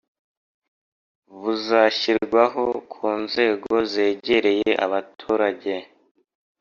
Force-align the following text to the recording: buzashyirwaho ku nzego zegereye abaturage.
buzashyirwaho 1.39 2.65
ku 2.93 3.07
nzego 3.23 3.73
zegereye 3.91 4.71
abaturage. 4.85 5.73